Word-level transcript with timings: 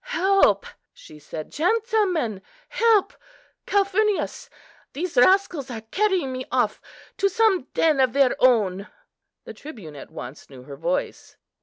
"Help," 0.03 0.65
she 0.95 1.19
said, 1.19 1.51
"gentlemen! 1.51 2.41
help, 2.69 3.13
Calphurnius! 3.67 4.49
these 4.93 5.15
rascals 5.15 5.69
are 5.69 5.81
carrying 5.91 6.33
me 6.33 6.43
off 6.51 6.81
to 7.17 7.29
some 7.29 7.67
den 7.75 7.99
of 7.99 8.11
their 8.13 8.35
own." 8.39 8.87
The 9.43 9.53
tribune 9.53 9.95
at 9.95 10.09
once 10.09 10.49
knew 10.49 10.63
her 10.63 10.75
voice. 10.75 11.37